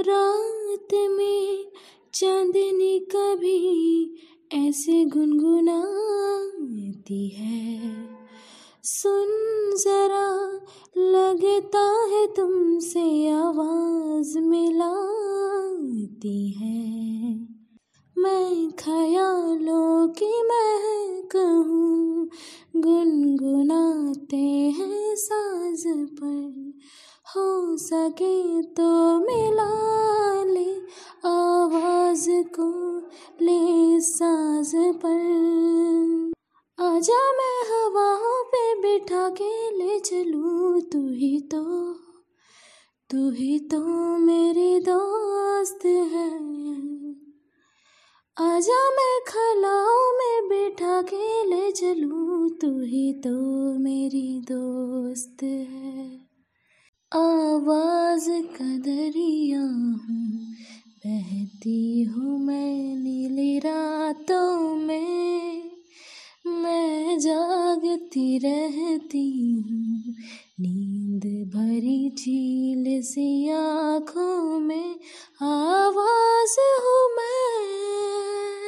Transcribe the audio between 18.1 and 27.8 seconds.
मैं ख्यालों की महक हूँ, गुनगुनाते हैं साज पर। हो